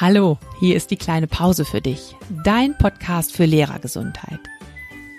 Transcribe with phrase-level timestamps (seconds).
[0.00, 4.40] Hallo, hier ist die kleine Pause für dich, dein Podcast für Lehrergesundheit.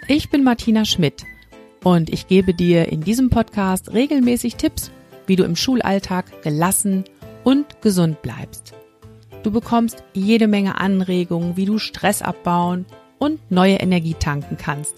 [0.08, 1.26] Ich bin Martina Schmidt
[1.84, 4.90] und ich gebe dir in diesem Podcast regelmäßig Tipps,
[5.28, 7.04] wie du im Schulalltag gelassen
[7.44, 8.74] und gesund bleibst.
[9.44, 12.88] Du bekommst jede Menge Anregungen, wie du Stress abbauen
[13.20, 14.96] und neue Energie tanken kannst,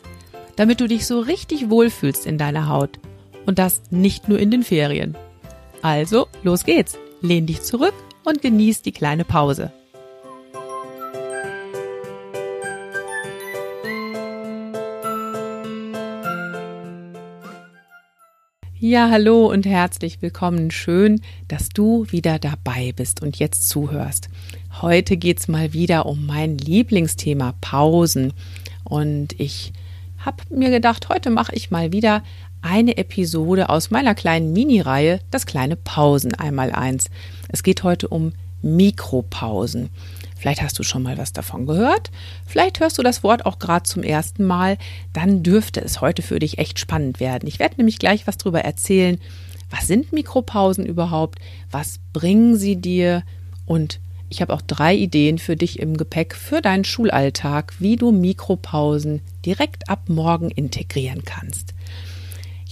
[0.55, 2.97] damit du dich so richtig wohlfühlst in deiner Haut
[3.45, 5.17] und das nicht nur in den Ferien.
[5.81, 6.97] Also, los geht's.
[7.21, 7.93] Lehn dich zurück
[8.25, 9.71] und genieß die kleine Pause.
[18.77, 20.69] Ja, hallo und herzlich willkommen.
[20.69, 24.29] Schön, dass du wieder dabei bist und jetzt zuhörst.
[24.81, 28.33] Heute geht's mal wieder um mein Lieblingsthema Pausen.
[28.83, 29.73] Und ich
[30.19, 32.21] habe mir gedacht, heute mache ich mal wieder
[32.65, 37.11] eine Episode aus meiner kleinen Mini-Reihe, das kleine Pausen einmal eins.
[37.47, 39.89] Es geht heute um Mikropausen.
[40.35, 42.09] Vielleicht hast du schon mal was davon gehört.
[42.47, 44.79] Vielleicht hörst du das Wort auch gerade zum ersten Mal.
[45.13, 47.47] Dann dürfte es heute für dich echt spannend werden.
[47.47, 49.19] Ich werde nämlich gleich was darüber erzählen.
[49.69, 51.37] Was sind Mikropausen überhaupt?
[51.69, 53.21] Was bringen sie dir?
[53.67, 58.11] Und ich habe auch drei Ideen für dich im Gepäck für deinen Schulalltag, wie du
[58.11, 61.75] Mikropausen direkt ab morgen integrieren kannst.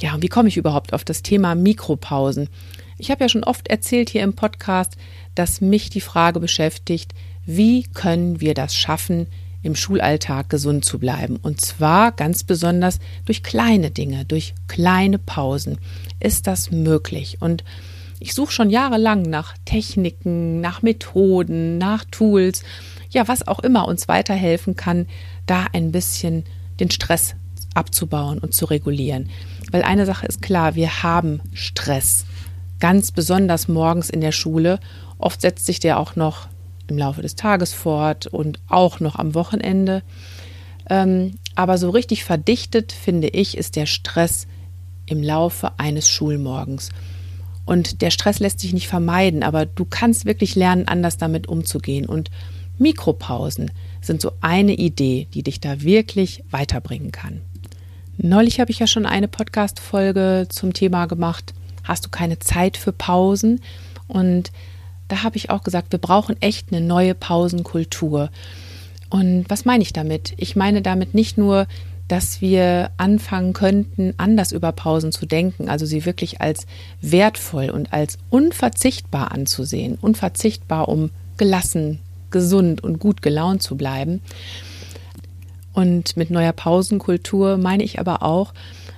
[0.04, 2.50] Ja, und wie komme ich überhaupt auf das Thema Mikropausen?
[2.98, 4.98] Ich habe ja schon oft erzählt hier im Podcast,
[5.34, 7.14] dass mich die Frage beschäftigt,
[7.46, 9.28] wie können wir das schaffen,
[9.62, 11.38] im Schulalltag gesund zu bleiben.
[11.38, 15.78] Und zwar ganz besonders durch kleine Dinge, durch kleine Pausen.
[16.20, 17.38] Ist das möglich?
[17.40, 17.64] Und
[18.20, 22.66] ich suche schon jahrelang nach Techniken, nach Methoden, nach Tools,
[23.10, 25.08] ja, was auch immer uns weiterhelfen kann,
[25.46, 26.44] da ein bisschen
[26.82, 27.36] den Stress
[27.74, 29.30] abzubauen und zu regulieren.
[29.74, 32.26] Weil eine Sache ist klar, wir haben Stress,
[32.80, 34.80] ganz besonders morgens in der Schule.
[35.18, 36.48] Oft setzt sich der auch noch
[36.86, 40.04] im Laufe des Tages fort und auch noch am Wochenende.
[40.92, 44.46] Ähm, aber so richtig verdichtet, finde ich, ist der Stress
[45.08, 46.90] im Laufe eines Schulmorgens.
[47.66, 52.06] Und der Stress lässt sich nicht vermeiden, aber du kannst wirklich lernen, anders damit umzugehen.
[52.06, 52.30] Und
[52.78, 57.42] Mikropausen sind so eine Idee, die dich da wirklich weiterbringen kann.
[58.18, 61.54] Neulich habe ich ja schon eine Podcast-Folge zum Thema gemacht.
[61.84, 63.62] Hast du keine Zeit für Pausen?
[64.08, 64.52] Und
[65.08, 68.30] da habe ich auch gesagt, wir brauchen echt eine neue Pausenkultur.
[69.10, 70.34] Und was meine ich damit?
[70.38, 71.68] Ich meine damit nicht nur,
[72.08, 76.68] dass wir anfangen könnten, anders über Pausen zu denken, also sie wirklich als
[77.02, 82.00] wertvoll und als unverzichtbar anzusehen, unverzichtbar, um gelassen,
[82.30, 84.22] gesund und gut gelaunt zu bleiben,
[85.74, 88.54] und mit neuer Pausenkultur meine ich aber auch,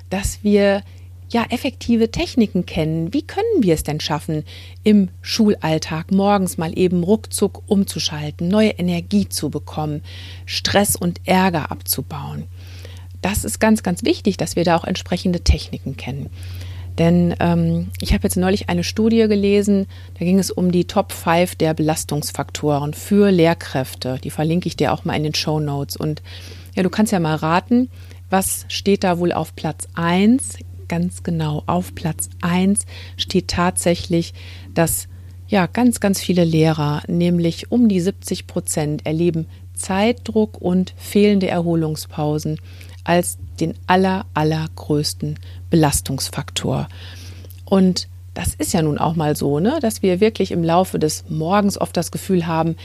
[0.10, 0.84] dass wir
[1.30, 3.14] ja effektive Techniken kennen.
[3.14, 4.44] Wie können wir es denn schaffen,
[4.84, 10.02] im Schulalltag morgens mal eben ruckzuck umzuschalten, neue Energie zu bekommen,
[10.46, 12.46] Stress und Ärger abzubauen?
[13.22, 16.30] Das ist ganz, ganz wichtig, dass wir da auch entsprechende Techniken kennen.
[16.98, 19.88] Denn ähm, ich habe jetzt neulich eine Studie gelesen,
[20.18, 24.20] da ging es um die Top 5 der Belastungsfaktoren für Lehrkräfte.
[24.24, 25.98] Die verlinke ich dir auch mal in den Show Notes.
[25.98, 26.22] Und
[26.76, 27.90] ja, du kannst ja mal raten,
[28.30, 30.58] was steht da wohl auf Platz 1?
[30.88, 32.82] Ganz genau, auf Platz 1
[33.18, 34.34] steht tatsächlich,
[34.74, 35.08] dass
[35.48, 42.60] ja, ganz, ganz viele Lehrer, nämlich um die 70 Prozent, erleben Zeitdruck und fehlende Erholungspausen
[43.04, 46.88] als den aller, allergrößten Belastungsfaktor.
[47.64, 51.26] Und das ist ja nun auch mal so, ne, dass wir wirklich im Laufe des
[51.30, 52.76] Morgens oft das Gefühl haben,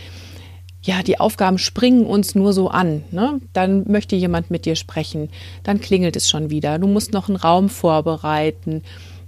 [0.82, 3.04] ja, die Aufgaben springen uns nur so an.
[3.10, 3.40] Ne?
[3.52, 5.28] Dann möchte jemand mit dir sprechen,
[5.62, 6.78] dann klingelt es schon wieder.
[6.78, 8.82] Du musst noch einen Raum vorbereiten.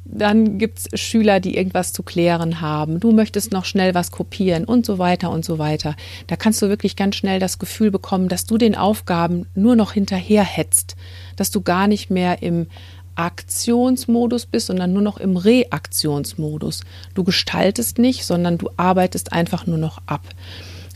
[0.04, 3.00] Dann gibt es Schüler, die irgendwas zu klären haben.
[3.00, 5.94] Du möchtest noch schnell was kopieren und so weiter und so weiter.
[6.26, 9.92] Da kannst du wirklich ganz schnell das Gefühl bekommen, dass du den Aufgaben nur noch
[9.92, 10.96] hinterherhetzt,
[11.36, 12.66] dass du gar nicht mehr im
[13.14, 16.80] Aktionsmodus bist, sondern nur noch im Reaktionsmodus.
[17.14, 20.22] Du gestaltest nicht, sondern du arbeitest einfach nur noch ab.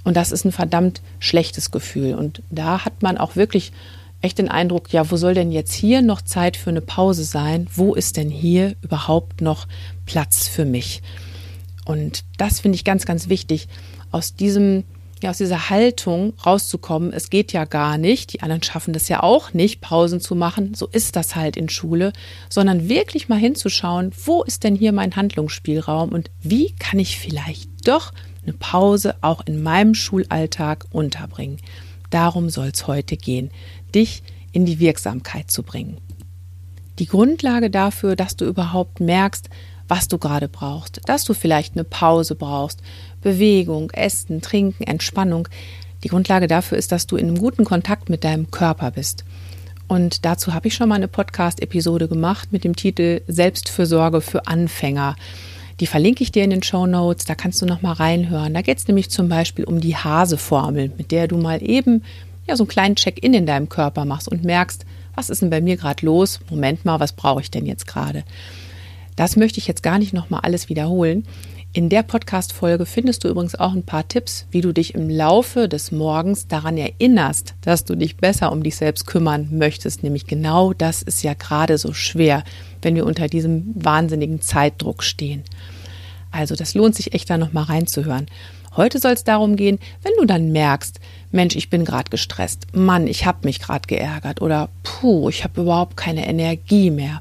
[0.06, 2.14] Und das ist ein verdammt schlechtes Gefühl.
[2.14, 3.73] Und da hat man auch wirklich
[4.20, 7.67] echt den Eindruck, ja, wo soll denn jetzt hier noch Zeit für eine Pause sein?
[7.75, 9.67] Wo ist denn hier überhaupt noch
[10.05, 11.03] Platz für mich?
[11.87, 13.67] Und das finde ich ganz, ganz wichtig,
[14.12, 14.85] aus diesem
[15.23, 19.23] ja, aus dieser Haltung rauszukommen, es geht ja gar nicht, die anderen schaffen das ja
[19.23, 22.12] auch nicht, Pausen zu machen, so ist das halt in Schule,
[22.50, 27.70] sondern wirklich mal hinzuschauen, wo ist denn hier mein Handlungsspielraum und wie kann ich vielleicht
[27.88, 28.12] doch
[28.46, 31.58] eine Pause auch in meinem Schulalltag unterbringen.
[32.10, 33.50] Darum soll es heute gehen,
[33.94, 34.22] dich
[34.52, 35.98] in die Wirksamkeit zu bringen.
[36.98, 39.50] Die Grundlage dafür, dass du überhaupt merkst,
[39.88, 42.82] was du gerade brauchst, dass du vielleicht eine Pause brauchst,
[43.20, 45.49] Bewegung, Essen, Trinken, Entspannung.
[46.02, 49.25] Die Grundlage dafür ist, dass du in einem guten Kontakt mit deinem Körper bist.
[49.88, 55.14] Und dazu habe ich schon mal eine Podcast-Episode gemacht mit dem Titel Selbstfürsorge für Anfänger.
[55.81, 58.55] Die verlinke ich dir in den Show Notes, da kannst du noch mal reinhören.
[58.55, 62.02] Da geht es nämlich zum Beispiel um die Hase-Formel, mit der du mal eben
[62.46, 65.61] ja, so einen kleinen Check-in in deinem Körper machst und merkst, was ist denn bei
[65.61, 66.40] mir gerade los?
[66.50, 68.25] Moment mal, was brauche ich denn jetzt gerade?
[69.17, 71.26] Das möchte ich jetzt gar nicht noch mal alles wiederholen.
[71.76, 75.69] In der Podcast-Folge findest du übrigens auch ein paar Tipps, wie du dich im Laufe
[75.69, 80.02] des Morgens daran erinnerst, dass du dich besser um dich selbst kümmern möchtest.
[80.02, 82.44] Nämlich genau das ist ja gerade so schwer,
[82.81, 85.44] wenn wir unter diesem wahnsinnigen Zeitdruck stehen.
[86.31, 88.26] Also das lohnt sich echt da nochmal reinzuhören.
[88.75, 90.99] Heute soll es darum gehen, wenn du dann merkst,
[91.31, 95.61] Mensch, ich bin gerade gestresst, Mann, ich habe mich gerade geärgert oder puh, ich habe
[95.61, 97.20] überhaupt keine Energie mehr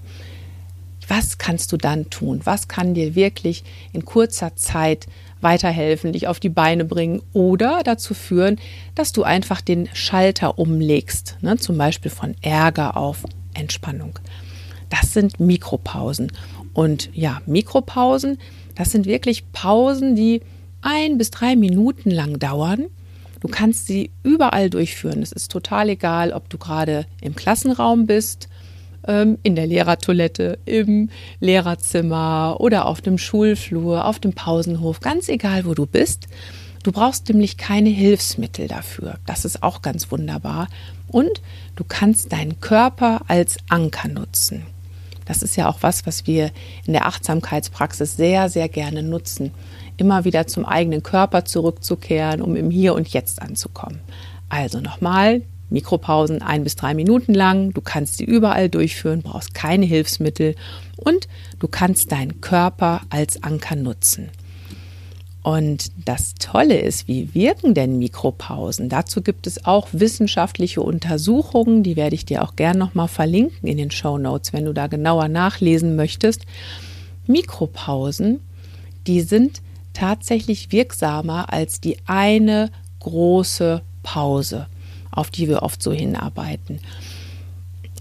[1.07, 2.41] was kannst du dann tun?
[2.43, 3.63] Was kann dir wirklich
[3.93, 5.07] in kurzer Zeit
[5.41, 8.57] weiterhelfen, dich auf die Beine bringen oder dazu führen,
[8.95, 11.57] dass du einfach den Schalter umlegst, ne?
[11.57, 14.19] zum Beispiel von Ärger auf Entspannung.
[14.89, 16.31] Das sind Mikropausen.
[16.73, 18.37] Und ja, Mikropausen,
[18.75, 20.41] das sind wirklich Pausen, die
[20.81, 22.85] ein bis drei Minuten lang dauern.
[23.39, 25.21] Du kannst sie überall durchführen.
[25.21, 28.49] Es ist total egal, ob du gerade im Klassenraum bist,
[29.07, 31.09] ähm, in der Lehrertoilette, im
[31.39, 36.27] Lehrerzimmer oder auf dem Schulflur, auf dem Pausenhof, ganz egal, wo du bist.
[36.83, 39.15] Du brauchst nämlich keine Hilfsmittel dafür.
[39.25, 40.67] Das ist auch ganz wunderbar.
[41.07, 41.41] Und
[41.75, 44.67] du kannst deinen Körper als Anker nutzen.
[45.25, 46.51] Das ist ja auch was, was wir
[46.85, 49.51] in der Achtsamkeitspraxis sehr, sehr gerne nutzen.
[49.97, 54.01] Immer wieder zum eigenen Körper zurückzukehren, um im Hier und Jetzt anzukommen.
[54.49, 55.41] Also nochmal,
[55.75, 57.73] Mikropausen ein bis drei Minuten lang.
[57.73, 60.55] Du kannst sie überall durchführen, brauchst keine Hilfsmittel
[60.95, 61.27] und
[61.59, 64.29] du kannst deinen Körper als Anker nutzen.
[65.43, 68.87] Und das Tolle ist, wie wirken denn Mikropausen?
[68.87, 73.77] Dazu gibt es auch wissenschaftliche Untersuchungen, die werde ich dir auch gern nochmal verlinken in
[73.77, 76.45] den Show Notes, wenn du da genauer nachlesen möchtest.
[77.27, 78.39] Mikropausen,
[79.07, 79.61] die sind
[79.91, 82.71] tatsächlich wirksamer als die eine
[83.01, 84.67] große Pause
[85.15, 86.79] auf die wir oft so hinarbeiten.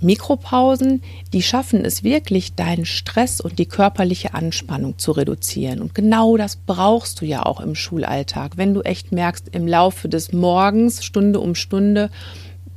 [0.00, 1.02] Mikropausen,
[1.32, 5.80] die schaffen es wirklich, deinen Stress und die körperliche Anspannung zu reduzieren.
[5.80, 8.56] Und genau das brauchst du ja auch im Schulalltag.
[8.56, 12.10] Wenn du echt merkst, im Laufe des Morgens, Stunde um Stunde,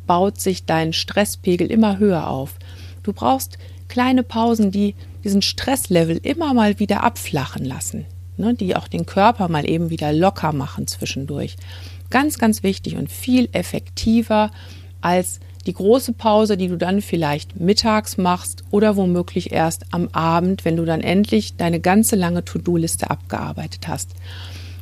[0.06, 2.56] baut sich dein Stresspegel immer höher auf.
[3.04, 3.57] Du brauchst
[3.89, 8.06] kleine Pausen, die diesen Stresslevel immer mal wieder abflachen lassen,
[8.38, 11.57] ne, die auch den Körper mal eben wieder locker machen zwischendurch.
[12.09, 14.51] Ganz, ganz wichtig und viel effektiver
[15.01, 20.63] als die große Pause, die du dann vielleicht mittags machst oder womöglich erst am Abend,
[20.63, 24.12] wenn du dann endlich deine ganze lange To-Do-Liste abgearbeitet hast.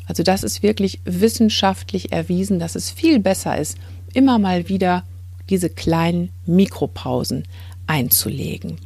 [0.08, 3.78] Also das ist wirklich wissenschaftlich erwiesen, dass es viel besser ist,
[4.14, 5.04] immer mal wieder
[5.50, 7.44] diese kleinen Mikropausen
[7.88, 8.78] einzulegen.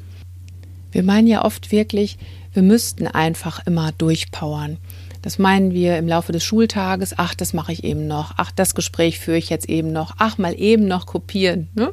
[0.92, 2.18] Wir meinen ja oft wirklich,
[2.54, 4.78] wir müssten einfach immer durchpowern.
[5.22, 8.76] Das meinen wir im Laufe des Schultages, ach, das mache ich eben noch, ach, das
[8.76, 11.70] Gespräch führe ich jetzt eben noch, ach, mal eben noch kopieren.
[11.74, 11.92] Ne?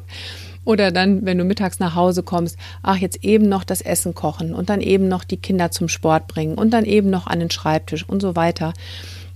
[0.63, 4.53] Oder dann, wenn du mittags nach Hause kommst, ach, jetzt eben noch das Essen kochen
[4.53, 7.51] und dann eben noch die Kinder zum Sport bringen und dann eben noch an den
[7.51, 8.73] Schreibtisch und so weiter.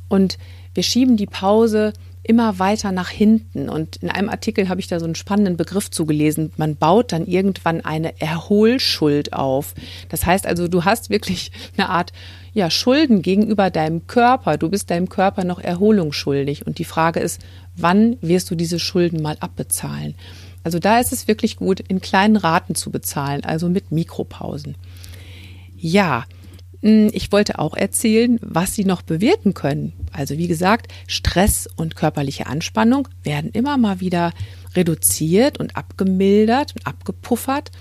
[0.09, 0.37] Und
[0.73, 1.93] wir schieben die Pause
[2.23, 3.69] immer weiter nach hinten.
[3.69, 6.51] Und in einem Artikel habe ich da so einen spannenden Begriff zugelesen.
[6.57, 9.73] Man baut dann irgendwann eine Erholschuld auf.
[10.09, 12.13] Das heißt also, du hast wirklich eine Art
[12.53, 14.57] ja, Schulden gegenüber deinem Körper.
[14.57, 16.65] Du bist deinem Körper noch Erholung schuldig.
[16.67, 17.41] Und die Frage ist,
[17.75, 20.15] wann wirst du diese Schulden mal abbezahlen?
[20.63, 24.75] Also da ist es wirklich gut, in kleinen Raten zu bezahlen, also mit Mikropausen.
[25.77, 26.25] Ja,
[26.81, 29.93] hm, ich wollte auch erzählen, was sie noch bewirken können.
[30.11, 34.33] Also wie gesagt, Stress und körperliche Anspannung werden immer mal wieder
[34.75, 37.71] reduziert und abgemildert und abgepuffert.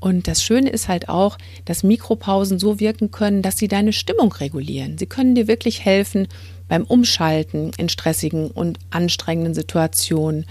[0.00, 4.32] Und das Schöne ist halt auch, dass Mikropausen so wirken können, dass sie deine Stimmung
[4.32, 4.96] regulieren.
[4.96, 6.26] Sie können dir wirklich helfen
[6.68, 10.46] beim Umschalten in stressigen und anstrengenden Situationen.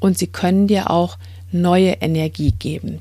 [0.00, 1.16] Und sie können dir auch
[1.52, 2.98] neue Energie geben.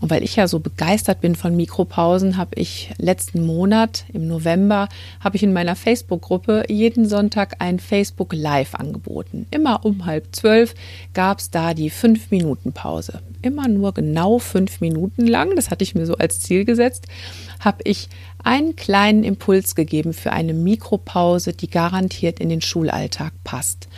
[0.00, 4.88] Und weil ich ja so begeistert bin von Mikropausen, habe ich letzten Monat im November
[5.20, 9.46] habe ich in meiner Facebook-Gruppe jeden Sonntag ein Facebook Live angeboten.
[9.50, 10.74] Immer um halb zwölf
[11.12, 13.20] gab es da die fünf Minuten Pause.
[13.42, 15.54] Immer nur genau fünf Minuten lang.
[15.54, 17.06] Das hatte ich mir so als Ziel gesetzt.
[17.58, 18.08] Habe ich
[18.42, 23.88] einen kleinen Impuls gegeben für eine Mikropause, die garantiert in den Schulalltag passt.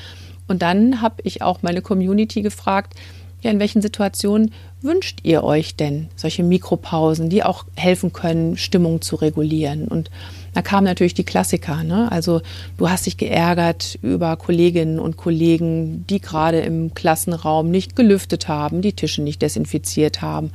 [0.48, 2.94] Und dann habe ich auch meine Community gefragt,
[3.40, 4.52] ja, in welchen Situationen
[4.84, 9.88] wünscht ihr euch denn solche Mikropausen, die auch helfen können, Stimmung zu regulieren?
[9.88, 10.10] Und
[10.54, 11.82] da kamen natürlich die Klassiker.
[11.82, 12.10] Ne?
[12.10, 12.42] Also
[12.76, 18.82] du hast dich geärgert über Kolleginnen und Kollegen, die gerade im Klassenraum nicht gelüftet haben,
[18.82, 20.50] die Tische nicht desinfiziert haben.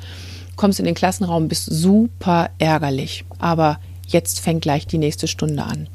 [0.55, 3.25] Kommst in den Klassenraum, bist super ärgerlich.
[3.39, 5.87] Aber jetzt fängt gleich die nächste Stunde an.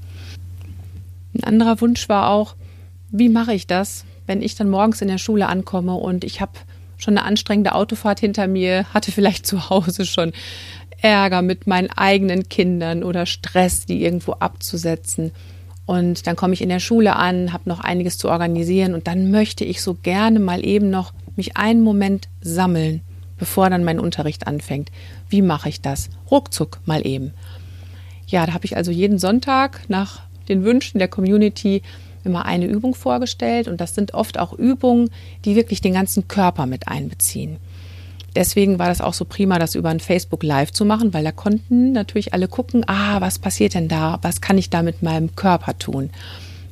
[1.34, 2.54] Ein anderer Wunsch war auch,
[3.10, 6.52] wie mache ich das, wenn ich dann morgens in der Schule ankomme und ich habe
[7.02, 10.32] schon eine anstrengende Autofahrt hinter mir, hatte vielleicht zu Hause schon
[11.00, 15.32] Ärger mit meinen eigenen Kindern oder Stress, die irgendwo abzusetzen.
[15.84, 19.30] Und dann komme ich in der Schule an, habe noch einiges zu organisieren und dann
[19.30, 23.00] möchte ich so gerne mal eben noch mich einen Moment sammeln,
[23.36, 24.90] bevor dann mein Unterricht anfängt.
[25.28, 26.08] Wie mache ich das?
[26.30, 27.34] Ruckzuck mal eben.
[28.28, 31.82] Ja, da habe ich also jeden Sonntag nach den Wünschen der Community
[32.24, 35.10] immer eine Übung vorgestellt und das sind oft auch Übungen,
[35.44, 37.58] die wirklich den ganzen Körper mit einbeziehen.
[38.34, 41.32] Deswegen war das auch so prima, das über ein Facebook Live zu machen, weil da
[41.32, 44.18] konnten natürlich alle gucken, ah, was passiert denn da?
[44.22, 46.10] Was kann ich da mit meinem Körper tun?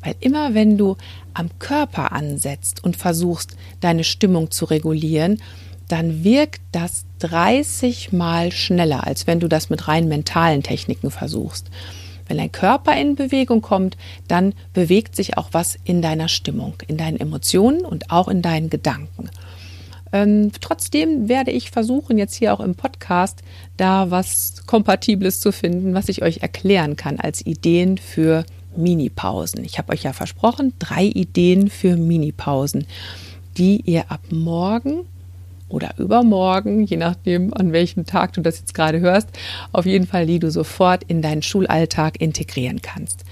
[0.03, 0.97] Weil immer wenn du
[1.35, 5.43] am Körper ansetzt und versuchst, deine Stimmung zu regulieren,
[5.89, 11.67] dann wirkt das 30 mal schneller, als wenn du das mit rein mentalen Techniken versuchst.
[12.31, 13.97] Wenn dein Körper in Bewegung kommt,
[14.29, 18.71] dann bewegt sich auch was in deiner Stimmung, in deinen Emotionen und auch in deinen
[18.71, 19.31] Gedanken.
[20.13, 23.43] Ähm, trotzdem werde ich versuchen, jetzt hier auch im Podcast
[23.77, 28.45] da was Kompatibles zu finden, was ich euch erklären kann als Ideen für
[28.77, 29.65] Minipausen.
[29.65, 32.87] Ich habe euch ja versprochen, drei Ideen für Minipausen,
[33.57, 35.01] die ihr ab morgen
[35.71, 39.29] oder übermorgen, je nachdem, an welchem Tag du das jetzt gerade hörst,
[39.73, 43.25] auf jeden Fall, die du sofort in deinen Schulalltag integrieren kannst.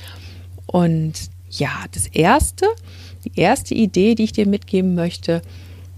[0.67, 1.15] Und
[1.51, 2.67] ja, das erste,
[3.25, 5.43] die erste Idee, die ich dir mitgeben möchte,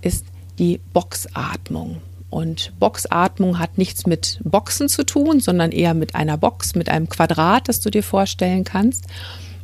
[0.00, 0.26] ist
[0.58, 1.98] die Boxatmung.
[2.30, 7.08] Und Boxatmung hat nichts mit Boxen zu tun, sondern eher mit einer Box, mit einem
[7.08, 9.06] Quadrat, das du dir vorstellen kannst.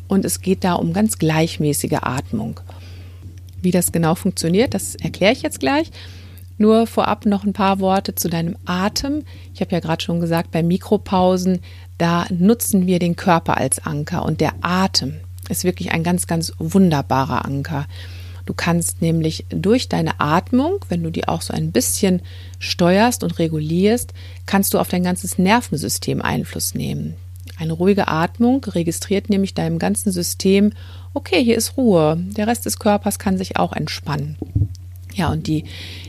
[0.09, 2.61] Und es geht da um ganz gleichmäßige Atmung.
[3.62, 5.90] Wie das genau funktioniert, das erkläre ich jetzt gleich.
[6.59, 9.25] Nur vorab noch ein paar Worte zu deinem Atem.
[9.55, 11.61] Ich habe ja gerade schon gesagt, bei Mikropausen,
[11.99, 16.53] da nutzen wir den Körper als Anker und der Atem ist wirklich ein ganz, ganz
[16.59, 17.87] wunderbarer Anker.
[18.47, 22.23] Du kannst nämlich durch deine Atmung, wenn du die auch so ein bisschen
[22.59, 24.15] steuerst und regulierst,
[24.47, 27.17] kannst du auf dein ganzes Nervensystem Einfluss nehmen.
[27.59, 30.73] Eine ruhige Atmung registriert nämlich deinem ganzen System,
[31.13, 34.37] okay, hier ist Ruhe, der Rest des Körpers kann sich auch entspannen.
[35.16, 35.64] Ja, und die,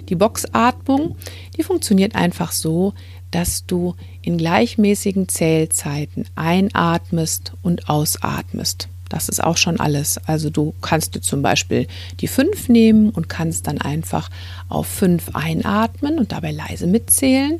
[0.09, 1.15] die Boxatmung,
[1.55, 2.93] die funktioniert einfach so,
[3.31, 8.89] dass du in gleichmäßigen Zählzeiten einatmest und ausatmest.
[9.07, 10.17] Das ist auch schon alles.
[10.27, 11.87] Also du kannst dir zum Beispiel
[12.19, 14.29] die 5 nehmen und kannst dann einfach
[14.67, 17.59] auf 5 einatmen und dabei leise mitzählen.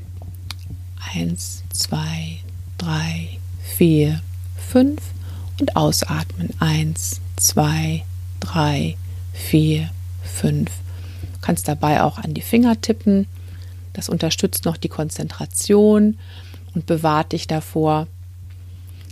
[1.14, 2.40] 1, 2,
[2.78, 3.30] 3,
[3.78, 4.22] 4,
[4.70, 5.02] 5
[5.62, 6.50] und ausatmen.
[6.60, 8.04] 1, 2,
[8.42, 8.98] 3,
[9.34, 9.90] 4,
[10.24, 10.70] 5
[11.42, 13.28] kannst dabei auch an die Finger tippen.
[13.94, 16.18] Das unterstützt noch die Konzentration
[16.76, 18.08] und bewahrt dich davor,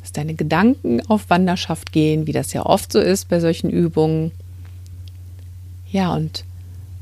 [0.02, 4.32] dass deine Gedanken auf Wanderschaft gehen, wie das ja oft so ist bei solchen Übungen.
[5.92, 6.46] Ja, und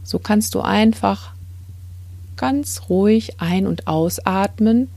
[0.03, 1.33] so kannst du einfach
[2.37, 4.87] ganz ruhig ein- und ausatmen.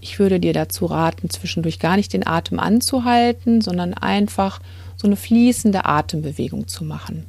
[0.00, 4.60] Ich würde dir dazu raten, zwischendurch gar nicht den Atem anzuhalten, sondern einfach
[4.96, 7.24] so eine fließende Atembewegung zu machen.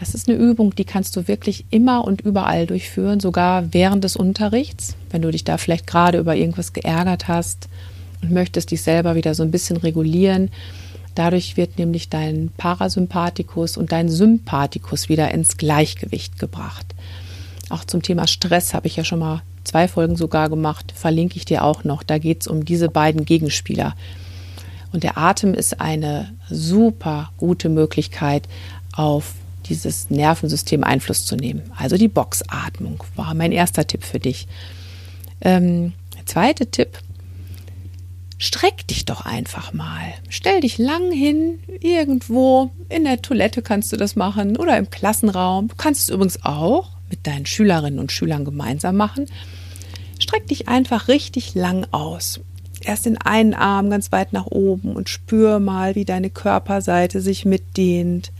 [0.00, 4.16] Das ist eine Übung, die kannst du wirklich immer und überall durchführen, sogar während des
[4.16, 7.68] Unterrichts, wenn du dich da vielleicht gerade über irgendwas geärgert hast
[8.22, 10.50] und möchtest dich selber wieder so ein bisschen regulieren.
[11.14, 16.94] Dadurch wird nämlich dein Parasympathikus und dein Sympathikus wieder ins Gleichgewicht gebracht.
[17.68, 21.44] Auch zum Thema Stress habe ich ja schon mal zwei Folgen sogar gemacht, verlinke ich
[21.44, 22.02] dir auch noch.
[22.02, 23.94] Da geht es um diese beiden Gegenspieler.
[24.92, 28.48] Und der Atem ist eine super gute Möglichkeit,
[28.92, 29.34] auf
[29.70, 31.62] dieses Nervensystem Einfluss zu nehmen.
[31.76, 34.46] Also die Boxatmung war mein erster Tipp für dich.
[35.40, 36.98] Ähm, der zweite Tipp,
[38.36, 40.12] streck dich doch einfach mal.
[40.28, 45.68] Stell dich lang hin, irgendwo, in der Toilette kannst du das machen oder im Klassenraum.
[45.68, 49.26] Du kannst es übrigens auch mit deinen Schülerinnen und Schülern gemeinsam machen.
[50.18, 52.40] Streck dich einfach richtig lang aus.
[52.82, 57.44] Erst den einen Arm ganz weit nach oben und spür mal, wie deine Körperseite sich
[57.44, 58.32] mitdehnt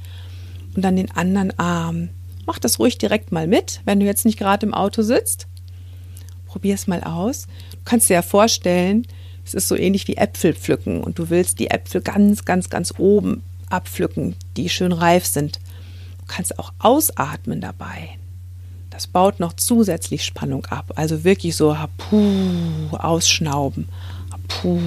[0.75, 2.11] und dann den anderen Arm.
[2.47, 5.47] Mach das ruhig direkt mal mit, wenn du jetzt nicht gerade im Auto sitzt.
[6.47, 7.47] Probier es mal aus.
[7.73, 9.07] Du kannst dir ja vorstellen,
[9.45, 12.95] es ist so ähnlich wie Äpfel pflücken und du willst die Äpfel ganz, ganz, ganz
[12.99, 15.57] oben abpflücken, die schön reif sind.
[16.19, 18.11] Du kannst auch ausatmen dabei.
[18.91, 20.93] Das baut noch zusätzlich Spannung ab.
[20.97, 23.89] Also wirklich so puh, ausschnauben.
[24.49, 24.81] Puh.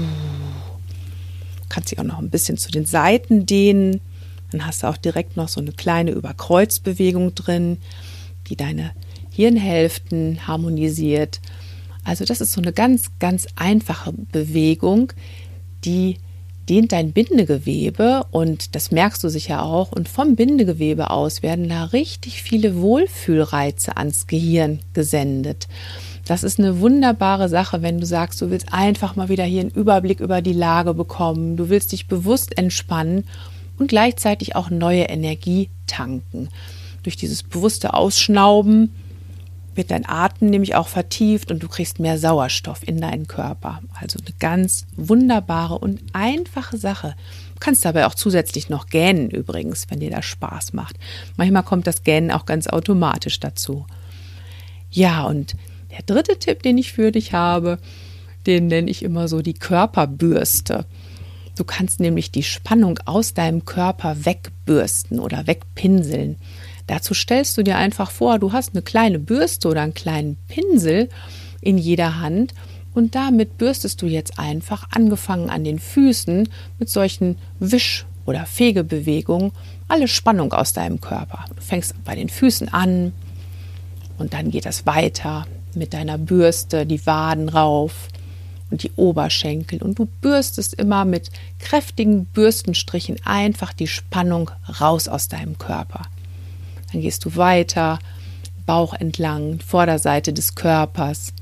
[1.69, 4.01] Kannst dich auch noch ein bisschen zu den Seiten dehnen.
[4.53, 7.77] Dann hast du auch direkt noch so eine kleine Überkreuzbewegung drin,
[8.47, 8.91] die deine
[9.31, 11.41] Hirnhälften harmonisiert.
[12.03, 15.11] Also das ist so eine ganz, ganz einfache Bewegung,
[15.85, 16.17] die
[16.69, 19.91] dehnt dein Bindegewebe und das merkst du sicher auch.
[19.91, 25.67] Und vom Bindegewebe aus werden da richtig viele Wohlfühlreize ans Gehirn gesendet.
[26.25, 29.71] Das ist eine wunderbare Sache, wenn du sagst, du willst einfach mal wieder hier einen
[29.71, 33.25] Überblick über die Lage bekommen, du willst dich bewusst entspannen
[33.77, 36.49] und gleichzeitig auch neue Energie tanken.
[37.03, 38.93] Durch dieses bewusste Ausschnauben
[39.75, 43.81] wird dein Atem nämlich auch vertieft und du kriegst mehr Sauerstoff in deinen Körper.
[43.99, 47.15] Also eine ganz wunderbare und einfache Sache.
[47.55, 50.97] Du kannst dabei auch zusätzlich noch gähnen übrigens, wenn dir das Spaß macht.
[51.37, 53.85] Manchmal kommt das Gähnen auch ganz automatisch dazu.
[54.91, 55.55] Ja, und
[55.91, 57.79] der dritte Tipp, den ich für dich habe,
[58.45, 60.85] den nenne ich immer so die Körperbürste.
[61.55, 66.37] Du kannst nämlich die Spannung aus deinem Körper wegbürsten oder wegpinseln.
[66.87, 71.09] Dazu stellst du dir einfach vor, du hast eine kleine Bürste oder einen kleinen Pinsel
[71.61, 72.53] in jeder Hand
[72.93, 79.51] und damit bürstest du jetzt einfach, angefangen an den Füßen, mit solchen Wisch- oder Fegebewegungen,
[79.87, 81.45] alle Spannung aus deinem Körper.
[81.55, 83.13] Du fängst bei den Füßen an
[84.17, 85.45] und dann geht das weiter
[85.75, 88.09] mit deiner Bürste die Waden rauf
[88.73, 94.49] und die Oberschenkel und du bürstest immer mit kräftigen Bürstenstrichen einfach die Spannung
[94.81, 96.07] raus aus deinem Körper.
[96.91, 97.99] Dann gehst du weiter,
[98.65, 101.33] Bauch entlang, Vorderseite des Körpers.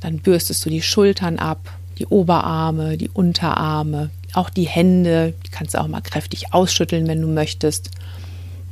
[0.00, 5.34] Dann bürstest du die Schultern ab, die Oberarme, die Unterarme, auch die Hände.
[5.44, 7.90] Die kannst du auch mal kräftig ausschütteln, wenn du möchtest.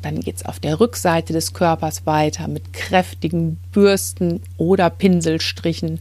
[0.00, 6.00] Dann geht es auf der Rückseite des Körpers weiter mit kräftigen Bürsten oder Pinselstrichen.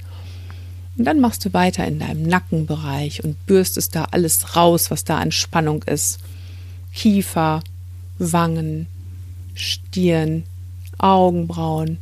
[0.98, 5.18] Und dann machst du weiter in deinem Nackenbereich und bürstest da alles raus, was da
[5.18, 6.20] an Spannung ist.
[6.94, 7.63] Kiefer,
[8.20, 8.87] Wangen,
[9.55, 10.44] Stirn,
[10.98, 11.98] Augenbrauen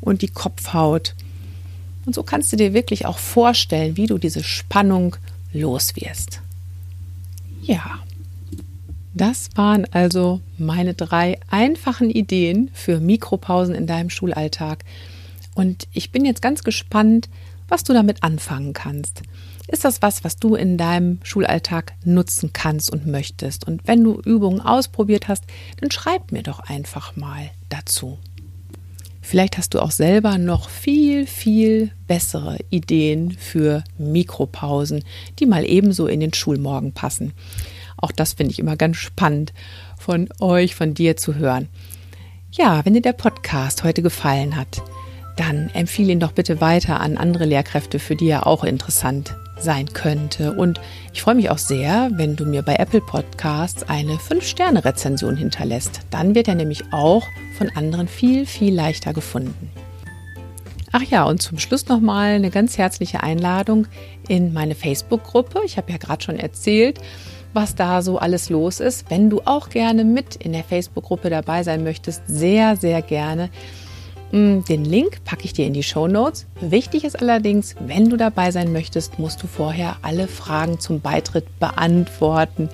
[0.00, 1.14] und die Kopfhaut.
[2.04, 5.16] Und so kannst du dir wirklich auch vorstellen, wie du diese Spannung
[5.52, 6.40] los wirst.
[7.62, 8.00] Ja,
[9.14, 14.84] das waren also meine drei einfachen Ideen für Mikropausen in deinem Schulalltag.
[15.54, 17.28] Und ich bin jetzt ganz gespannt,
[17.68, 19.22] was du damit anfangen kannst.
[19.68, 23.66] Ist das was, was du in deinem Schulalltag nutzen kannst und möchtest?
[23.66, 25.44] Und wenn du Übungen ausprobiert hast,
[25.80, 28.18] dann schreib mir doch einfach mal dazu.
[29.20, 35.04] Vielleicht hast du auch selber noch viel, viel bessere Ideen für Mikropausen,
[35.38, 37.34] die mal ebenso in den Schulmorgen passen.
[37.98, 39.52] Auch das finde ich immer ganz spannend
[39.98, 41.68] von euch, von dir zu hören.
[42.52, 44.82] Ja, wenn dir der Podcast heute gefallen hat,
[45.38, 49.92] dann empfehle ihn doch bitte weiter an andere Lehrkräfte, für die er auch interessant sein
[49.92, 50.52] könnte.
[50.52, 50.80] Und
[51.12, 56.00] ich freue mich auch sehr, wenn du mir bei Apple Podcasts eine 5-Sterne-Rezension hinterlässt.
[56.10, 57.24] Dann wird er nämlich auch
[57.56, 59.70] von anderen viel, viel leichter gefunden.
[60.90, 63.86] Ach ja, und zum Schluss nochmal eine ganz herzliche Einladung
[64.26, 65.60] in meine Facebook-Gruppe.
[65.64, 66.98] Ich habe ja gerade schon erzählt,
[67.52, 69.10] was da so alles los ist.
[69.10, 73.50] Wenn du auch gerne mit in der Facebook-Gruppe dabei sein möchtest, sehr, sehr gerne.
[74.32, 76.46] Mm, den Link packe ich dir in die Show Notes.
[76.60, 81.58] Wichtig ist allerdings, wenn du dabei sein möchtest, musst du vorher alle Fragen zum Beitritt
[81.58, 82.68] beantworten,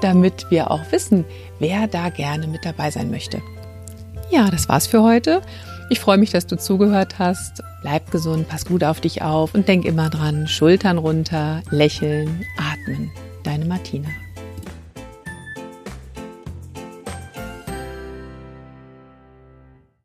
[0.00, 1.24] damit wir auch wissen,
[1.58, 3.40] wer da gerne mit dabei sein möchte.
[4.30, 5.40] Ja, das war's für heute.
[5.90, 7.62] Ich freue mich, dass du zugehört hast.
[7.80, 13.10] Bleib gesund, pass gut auf dich auf und denk immer dran, Schultern runter, lächeln, atmen.
[13.42, 14.08] Deine Martina.